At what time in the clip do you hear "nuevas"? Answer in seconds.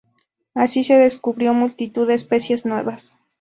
2.65-3.13